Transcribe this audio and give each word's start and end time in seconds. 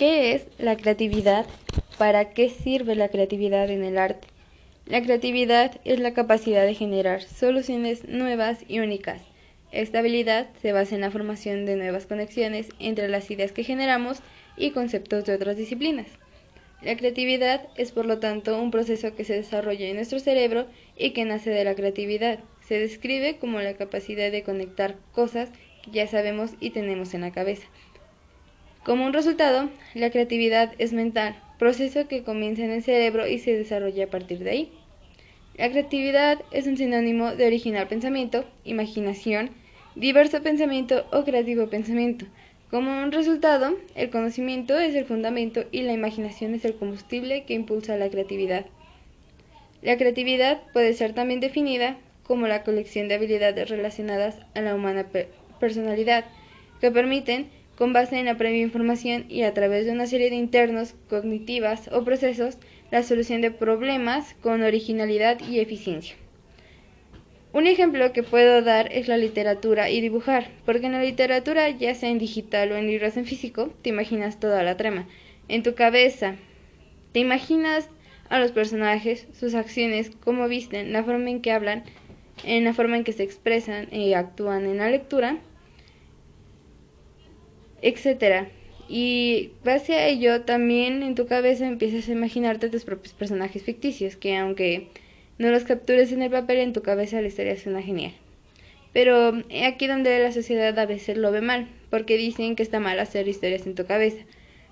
¿Qué 0.00 0.32
es 0.32 0.46
la 0.56 0.78
creatividad? 0.78 1.44
¿Para 1.98 2.30
qué 2.30 2.48
sirve 2.48 2.94
la 2.94 3.10
creatividad 3.10 3.68
en 3.68 3.84
el 3.84 3.98
arte? 3.98 4.26
La 4.86 5.02
creatividad 5.02 5.78
es 5.84 6.00
la 6.00 6.14
capacidad 6.14 6.64
de 6.64 6.72
generar 6.72 7.20
soluciones 7.20 8.08
nuevas 8.08 8.64
y 8.66 8.78
únicas. 8.80 9.20
Esta 9.72 9.98
habilidad 9.98 10.48
se 10.62 10.72
basa 10.72 10.94
en 10.94 11.02
la 11.02 11.10
formación 11.10 11.66
de 11.66 11.76
nuevas 11.76 12.06
conexiones 12.06 12.70
entre 12.78 13.08
las 13.08 13.30
ideas 13.30 13.52
que 13.52 13.62
generamos 13.62 14.20
y 14.56 14.70
conceptos 14.70 15.26
de 15.26 15.34
otras 15.34 15.58
disciplinas. 15.58 16.06
La 16.80 16.96
creatividad 16.96 17.68
es 17.76 17.92
por 17.92 18.06
lo 18.06 18.20
tanto 18.20 18.58
un 18.58 18.70
proceso 18.70 19.14
que 19.14 19.24
se 19.24 19.34
desarrolla 19.34 19.86
en 19.86 19.96
nuestro 19.96 20.18
cerebro 20.18 20.66
y 20.96 21.10
que 21.10 21.26
nace 21.26 21.50
de 21.50 21.64
la 21.64 21.74
creatividad. 21.74 22.38
Se 22.66 22.78
describe 22.78 23.36
como 23.36 23.60
la 23.60 23.74
capacidad 23.74 24.32
de 24.32 24.44
conectar 24.44 24.96
cosas 25.12 25.50
que 25.82 25.90
ya 25.90 26.06
sabemos 26.06 26.52
y 26.58 26.70
tenemos 26.70 27.12
en 27.12 27.20
la 27.20 27.32
cabeza. 27.32 27.66
Como 28.90 29.06
un 29.06 29.12
resultado, 29.12 29.70
la 29.94 30.10
creatividad 30.10 30.72
es 30.78 30.92
mental, 30.92 31.40
proceso 31.60 32.08
que 32.08 32.24
comienza 32.24 32.64
en 32.64 32.72
el 32.72 32.82
cerebro 32.82 33.28
y 33.28 33.38
se 33.38 33.56
desarrolla 33.56 34.06
a 34.06 34.10
partir 34.10 34.40
de 34.40 34.50
ahí. 34.50 34.72
La 35.56 35.70
creatividad 35.70 36.40
es 36.50 36.66
un 36.66 36.76
sinónimo 36.76 37.36
de 37.36 37.46
original 37.46 37.86
pensamiento, 37.86 38.44
imaginación, 38.64 39.50
diverso 39.94 40.42
pensamiento 40.42 41.06
o 41.12 41.22
creativo 41.22 41.68
pensamiento. 41.68 42.26
Como 42.68 43.00
un 43.00 43.12
resultado, 43.12 43.76
el 43.94 44.10
conocimiento 44.10 44.76
es 44.76 44.96
el 44.96 45.04
fundamento 45.04 45.66
y 45.70 45.82
la 45.82 45.92
imaginación 45.92 46.54
es 46.54 46.64
el 46.64 46.74
combustible 46.74 47.44
que 47.44 47.54
impulsa 47.54 47.96
la 47.96 48.10
creatividad. 48.10 48.66
La 49.82 49.96
creatividad 49.98 50.62
puede 50.72 50.94
ser 50.94 51.12
también 51.12 51.38
definida 51.38 51.96
como 52.24 52.48
la 52.48 52.64
colección 52.64 53.06
de 53.06 53.14
habilidades 53.14 53.70
relacionadas 53.70 54.40
a 54.56 54.60
la 54.62 54.74
humana 54.74 55.06
personalidad 55.60 56.24
que 56.80 56.90
permiten 56.90 57.59
con 57.80 57.94
base 57.94 58.18
en 58.18 58.26
la 58.26 58.36
previa 58.36 58.60
información 58.60 59.24
y 59.30 59.44
a 59.44 59.54
través 59.54 59.86
de 59.86 59.92
una 59.92 60.06
serie 60.06 60.28
de 60.28 60.36
internos, 60.36 60.94
cognitivas 61.08 61.88
o 61.90 62.04
procesos, 62.04 62.58
la 62.90 63.02
solución 63.02 63.40
de 63.40 63.52
problemas 63.52 64.36
con 64.42 64.60
originalidad 64.60 65.40
y 65.40 65.60
eficiencia. 65.60 66.14
Un 67.54 67.66
ejemplo 67.66 68.12
que 68.12 68.22
puedo 68.22 68.60
dar 68.60 68.92
es 68.92 69.08
la 69.08 69.16
literatura 69.16 69.88
y 69.88 70.02
dibujar, 70.02 70.50
porque 70.66 70.84
en 70.84 70.92
la 70.92 71.02
literatura, 71.02 71.70
ya 71.70 71.94
sea 71.94 72.10
en 72.10 72.18
digital 72.18 72.70
o 72.70 72.76
en 72.76 72.86
libros 72.86 73.16
en 73.16 73.24
físico, 73.24 73.72
te 73.80 73.88
imaginas 73.88 74.38
toda 74.38 74.62
la 74.62 74.76
trama. 74.76 75.08
En 75.48 75.62
tu 75.62 75.74
cabeza, 75.74 76.36
te 77.12 77.20
imaginas 77.20 77.88
a 78.28 78.38
los 78.40 78.52
personajes, 78.52 79.26
sus 79.32 79.54
acciones, 79.54 80.10
cómo 80.22 80.48
visten, 80.48 80.92
la 80.92 81.02
forma 81.02 81.30
en 81.30 81.40
que 81.40 81.52
hablan, 81.52 81.84
en 82.44 82.64
la 82.64 82.74
forma 82.74 82.98
en 82.98 83.04
que 83.04 83.14
se 83.14 83.22
expresan 83.22 83.88
y 83.90 84.12
actúan 84.12 84.66
en 84.66 84.76
la 84.76 84.90
lectura, 84.90 85.38
etcétera. 87.82 88.48
Y 88.88 89.52
base 89.64 89.94
a 89.94 90.08
ello, 90.08 90.42
también 90.42 91.02
en 91.02 91.14
tu 91.14 91.26
cabeza 91.26 91.66
empiezas 91.66 92.08
a 92.08 92.12
imaginarte 92.12 92.70
tus 92.70 92.84
propios 92.84 93.14
personajes 93.14 93.62
ficticios, 93.62 94.16
que 94.16 94.36
aunque 94.36 94.88
no 95.38 95.50
los 95.50 95.62
captures 95.64 96.12
en 96.12 96.22
el 96.22 96.30
papel, 96.30 96.58
en 96.58 96.72
tu 96.72 96.82
cabeza 96.82 97.20
la 97.20 97.28
historia 97.28 97.56
suena 97.56 97.82
genial. 97.82 98.12
Pero 98.92 99.42
aquí 99.64 99.86
donde 99.86 100.18
la 100.18 100.32
sociedad 100.32 100.76
a 100.78 100.86
veces 100.86 101.16
lo 101.16 101.30
ve 101.30 101.40
mal, 101.40 101.68
porque 101.88 102.16
dicen 102.16 102.56
que 102.56 102.62
está 102.62 102.80
mal 102.80 102.98
hacer 102.98 103.28
historias 103.28 103.66
en 103.66 103.76
tu 103.76 103.86
cabeza. 103.86 104.24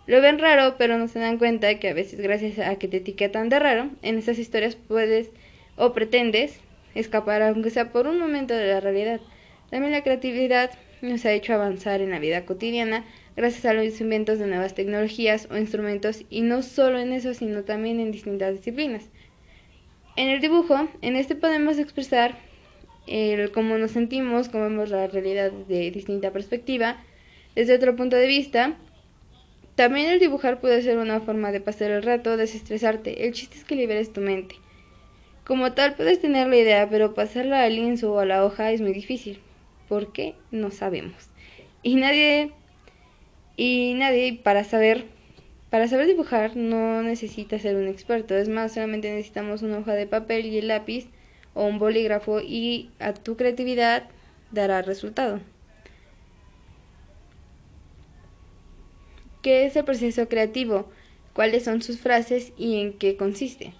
Lo 0.06 0.20
ven 0.20 0.38
raro, 0.38 0.76
pero 0.78 0.98
no 0.98 1.06
se 1.06 1.20
dan 1.20 1.38
cuenta 1.38 1.78
que 1.78 1.88
a 1.88 1.94
veces 1.94 2.20
gracias 2.20 2.58
a 2.58 2.76
que 2.76 2.88
te 2.88 2.96
etiquetan 2.96 3.48
de 3.50 3.58
raro, 3.58 3.90
en 4.02 4.18
esas 4.18 4.38
historias 4.38 4.74
puedes 4.74 5.30
o 5.76 5.92
pretendes 5.92 6.58
escapar, 6.94 7.42
aunque 7.42 7.70
sea 7.70 7.92
por 7.92 8.06
un 8.06 8.18
momento, 8.18 8.54
de 8.54 8.66
la 8.66 8.80
realidad. 8.80 9.20
También 9.70 9.92
la 9.92 10.02
creatividad 10.02 10.70
nos 11.02 11.24
ha 11.24 11.32
hecho 11.32 11.54
avanzar 11.54 12.00
en 12.00 12.10
la 12.10 12.18
vida 12.18 12.44
cotidiana 12.44 13.04
gracias 13.36 13.64
a 13.66 13.72
los 13.72 14.00
inventos 14.00 14.38
de 14.38 14.46
nuevas 14.46 14.74
tecnologías 14.74 15.48
o 15.50 15.56
instrumentos 15.56 16.24
y 16.28 16.40
no 16.40 16.62
solo 16.62 16.98
en 16.98 17.12
eso, 17.12 17.34
sino 17.34 17.62
también 17.62 18.00
en 18.00 18.10
distintas 18.10 18.56
disciplinas. 18.56 19.08
En 20.16 20.28
el 20.28 20.40
dibujo, 20.40 20.88
en 21.02 21.14
este 21.14 21.36
podemos 21.36 21.78
expresar 21.78 22.36
el 23.06 23.52
cómo 23.52 23.78
nos 23.78 23.92
sentimos, 23.92 24.48
cómo 24.48 24.64
vemos 24.64 24.90
la 24.90 25.06
realidad 25.06 25.52
de 25.52 25.90
distinta 25.90 26.32
perspectiva, 26.32 26.96
desde 27.54 27.76
otro 27.76 27.96
punto 27.96 28.16
de 28.16 28.26
vista. 28.26 28.76
También 29.76 30.10
el 30.10 30.18
dibujar 30.18 30.60
puede 30.60 30.82
ser 30.82 30.98
una 30.98 31.20
forma 31.20 31.52
de 31.52 31.60
pasar 31.60 31.92
el 31.92 32.02
rato, 32.02 32.36
desestresarte. 32.36 33.26
El 33.26 33.32
chiste 33.32 33.56
es 33.56 33.64
que 33.64 33.76
liberes 33.76 34.12
tu 34.12 34.20
mente. 34.20 34.56
Como 35.44 35.72
tal 35.72 35.94
puedes 35.94 36.20
tener 36.20 36.48
la 36.48 36.56
idea, 36.56 36.90
pero 36.90 37.14
pasarla 37.14 37.62
al 37.62 37.76
lienzo 37.76 38.12
o 38.12 38.18
a 38.18 38.26
la 38.26 38.44
hoja 38.44 38.72
es 38.72 38.80
muy 38.80 38.92
difícil. 38.92 39.40
¿Por 39.88 40.12
qué? 40.12 40.34
No 40.50 40.70
sabemos. 40.70 41.30
Y 41.82 41.96
nadie, 41.96 42.52
y 43.56 43.94
nadie 43.96 44.38
para 44.42 44.64
saber, 44.64 45.06
para 45.70 45.88
saber 45.88 46.06
dibujar 46.06 46.56
no 46.56 47.02
necesita 47.02 47.58
ser 47.58 47.76
un 47.76 47.88
experto. 47.88 48.36
Es 48.36 48.48
más, 48.48 48.74
solamente 48.74 49.10
necesitamos 49.10 49.62
una 49.62 49.78
hoja 49.78 49.94
de 49.94 50.06
papel 50.06 50.46
y 50.46 50.58
el 50.58 50.68
lápiz 50.68 51.08
o 51.54 51.64
un 51.64 51.78
bolígrafo 51.78 52.40
y 52.40 52.90
a 52.98 53.14
tu 53.14 53.36
creatividad 53.36 54.08
dará 54.52 54.82
resultado. 54.82 55.40
¿Qué 59.42 59.66
es 59.66 59.76
el 59.76 59.84
proceso 59.84 60.28
creativo? 60.28 60.88
¿Cuáles 61.32 61.64
son 61.64 61.80
sus 61.80 61.98
frases 61.98 62.52
y 62.58 62.80
en 62.80 62.92
qué 62.92 63.16
consiste? 63.16 63.72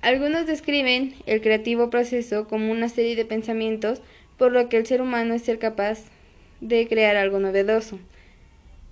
Algunos 0.00 0.46
describen 0.46 1.14
el 1.26 1.40
creativo 1.40 1.90
proceso 1.90 2.46
como 2.46 2.70
una 2.70 2.88
serie 2.88 3.16
de 3.16 3.24
pensamientos 3.24 4.02
por 4.38 4.52
lo 4.52 4.68
que 4.68 4.78
el 4.78 4.86
ser 4.86 5.02
humano 5.02 5.34
es 5.34 5.42
ser 5.42 5.58
capaz 5.58 6.04
de 6.60 6.88
crear 6.88 7.16
algo 7.16 7.38
novedoso, 7.40 7.98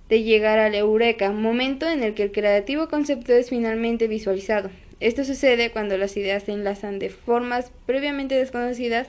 de 0.09 0.23
llegar 0.23 0.59
al 0.59 0.75
eureka, 0.75 1.31
momento 1.31 1.89
en 1.89 2.03
el 2.03 2.13
que 2.13 2.23
el 2.23 2.31
creativo 2.31 2.87
concepto 2.87 3.33
es 3.33 3.49
finalmente 3.49 4.07
visualizado. 4.07 4.69
Esto 4.99 5.23
sucede 5.23 5.71
cuando 5.71 5.97
las 5.97 6.17
ideas 6.17 6.43
se 6.43 6.53
enlazan 6.53 6.99
de 6.99 7.09
formas 7.09 7.71
previamente 7.85 8.35
desconocidas, 8.35 9.07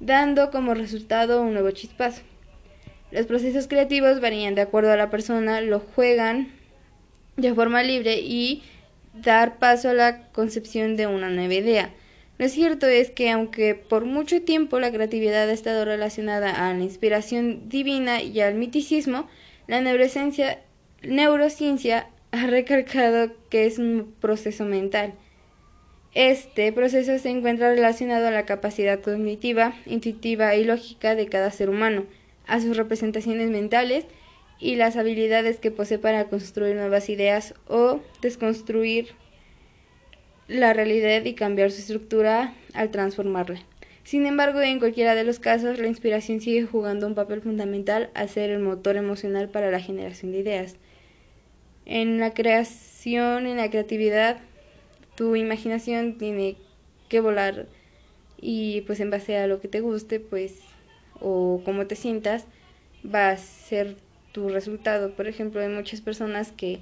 dando 0.00 0.50
como 0.50 0.74
resultado 0.74 1.42
un 1.42 1.52
nuevo 1.52 1.70
chispazo. 1.70 2.22
Los 3.10 3.26
procesos 3.26 3.68
creativos 3.68 4.20
varían 4.20 4.54
de 4.54 4.62
acuerdo 4.62 4.90
a 4.90 4.96
la 4.96 5.10
persona, 5.10 5.60
lo 5.60 5.80
juegan 5.80 6.50
de 7.36 7.54
forma 7.54 7.82
libre 7.82 8.20
y 8.20 8.62
dar 9.14 9.58
paso 9.58 9.90
a 9.90 9.94
la 9.94 10.28
concepción 10.28 10.96
de 10.96 11.06
una 11.06 11.28
nueva 11.28 11.54
idea. 11.54 11.90
Lo 12.38 12.48
cierto 12.48 12.86
es 12.86 13.10
que 13.10 13.30
aunque 13.30 13.74
por 13.74 14.04
mucho 14.04 14.42
tiempo 14.42 14.80
la 14.80 14.90
creatividad 14.90 15.48
ha 15.48 15.52
estado 15.52 15.84
relacionada 15.84 16.68
a 16.68 16.74
la 16.74 16.82
inspiración 16.82 17.68
divina 17.68 18.22
y 18.22 18.40
al 18.40 18.54
miticismo, 18.54 19.28
la 19.66 19.80
neurociencia, 19.80 20.58
ha 22.32 22.46
recalcado 22.46 23.32
que 23.50 23.66
es 23.66 23.78
un 23.78 24.14
proceso 24.20 24.64
mental. 24.64 25.14
Este 26.14 26.72
proceso 26.72 27.18
se 27.18 27.30
encuentra 27.30 27.70
relacionado 27.70 28.26
a 28.26 28.30
la 28.30 28.44
capacidad 28.44 29.00
cognitiva, 29.00 29.74
intuitiva 29.86 30.54
y 30.56 30.64
lógica 30.64 31.14
de 31.14 31.26
cada 31.26 31.50
ser 31.50 31.70
humano, 31.70 32.04
a 32.46 32.60
sus 32.60 32.76
representaciones 32.76 33.50
mentales 33.50 34.06
y 34.58 34.76
las 34.76 34.96
habilidades 34.96 35.58
que 35.58 35.70
posee 35.70 35.98
para 35.98 36.28
construir 36.28 36.76
nuevas 36.76 37.08
ideas 37.08 37.54
o 37.66 38.00
desconstruir 38.20 39.14
la 40.48 40.72
realidad 40.72 41.24
y 41.24 41.34
cambiar 41.34 41.70
su 41.70 41.80
estructura 41.80 42.54
al 42.74 42.90
transformarla. 42.90 43.62
Sin 44.04 44.26
embargo, 44.26 44.60
en 44.60 44.78
cualquiera 44.78 45.14
de 45.14 45.24
los 45.24 45.38
casos, 45.38 45.78
la 45.78 45.86
inspiración 45.86 46.40
sigue 46.40 46.66
jugando 46.66 47.06
un 47.06 47.14
papel 47.14 47.40
fundamental 47.40 48.10
a 48.14 48.26
ser 48.26 48.50
el 48.50 48.58
motor 48.58 48.96
emocional 48.96 49.48
para 49.48 49.70
la 49.70 49.80
generación 49.80 50.32
de 50.32 50.38
ideas. 50.38 50.76
En 51.86 52.18
la 52.18 52.34
creación, 52.34 53.46
en 53.46 53.56
la 53.56 53.70
creatividad, 53.70 54.40
tu 55.14 55.36
imaginación 55.36 56.18
tiene 56.18 56.56
que 57.08 57.20
volar 57.20 57.66
y 58.40 58.80
pues 58.82 58.98
en 59.00 59.10
base 59.10 59.36
a 59.36 59.46
lo 59.46 59.60
que 59.60 59.68
te 59.68 59.80
guste, 59.80 60.18
pues 60.18 60.58
o 61.20 61.62
cómo 61.64 61.86
te 61.86 61.94
sientas, 61.94 62.46
va 63.02 63.30
a 63.30 63.36
ser 63.36 63.96
tu 64.32 64.48
resultado. 64.48 65.12
Por 65.12 65.28
ejemplo, 65.28 65.60
hay 65.60 65.68
muchas 65.68 66.00
personas 66.00 66.50
que 66.50 66.80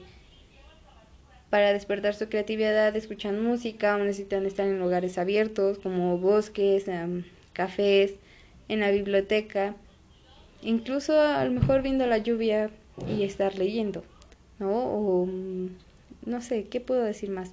para 1.51 1.73
despertar 1.73 2.15
su 2.15 2.29
creatividad 2.29 2.95
escuchan 2.95 3.43
música 3.43 3.97
o 3.97 3.99
necesitan 3.99 4.47
estar 4.47 4.67
en 4.67 4.79
lugares 4.79 5.19
abiertos 5.19 5.81
como 5.81 6.17
bosques, 6.17 6.87
em, 6.87 7.25
cafés, 7.53 8.15
en 8.69 8.81
la 8.81 8.93
biblioteca, 8.93 9.75
incluso 10.63 11.21
a 11.21 11.45
lo 11.45 11.51
mejor 11.51 11.83
viendo 11.83 12.07
la 12.07 12.19
lluvia 12.19 12.71
y 13.09 13.25
estar 13.25 13.59
leyendo, 13.59 14.05
¿no? 14.61 14.71
O 14.71 15.27
mm, 15.27 15.71
no 16.25 16.41
sé, 16.41 16.65
¿qué 16.65 16.81
puedo 16.81 17.03
decir 17.03 17.31
más? 17.31 17.53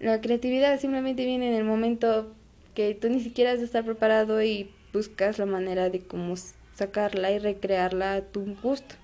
La 0.00 0.20
creatividad 0.20 0.80
simplemente 0.80 1.24
viene 1.24 1.48
en 1.48 1.54
el 1.54 1.64
momento 1.64 2.34
que 2.74 2.94
tú 2.94 3.08
ni 3.08 3.20
siquiera 3.20 3.52
has 3.52 3.60
de 3.60 3.66
estar 3.66 3.84
preparado 3.84 4.42
y 4.42 4.68
buscas 4.92 5.38
la 5.38 5.46
manera 5.46 5.90
de 5.90 6.00
cómo 6.00 6.34
sacarla 6.74 7.30
y 7.30 7.38
recrearla 7.38 8.14
a 8.14 8.22
tu 8.22 8.56
gusto. 8.62 8.96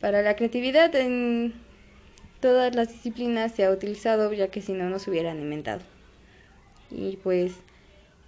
Para 0.00 0.22
la 0.22 0.36
creatividad 0.36 0.94
en 0.94 1.52
todas 2.42 2.74
las 2.74 2.88
disciplinas 2.88 3.52
se 3.52 3.64
ha 3.64 3.70
utilizado 3.70 4.30
ya 4.32 4.48
que 4.48 4.60
si 4.60 4.72
no 4.72 4.90
nos 4.90 5.06
hubieran 5.08 5.38
inventado. 5.38 5.80
Y 6.90 7.16
pues 7.16 7.54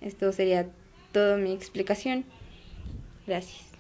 esto 0.01 0.33
sería 0.33 0.69
toda 1.13 1.37
mi 1.37 1.53
explicación. 1.53 2.25
Gracias. 3.27 3.74